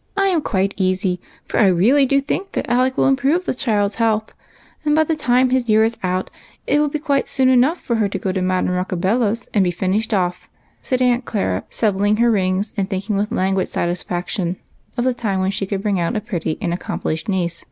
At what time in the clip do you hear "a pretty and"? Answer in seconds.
16.16-16.74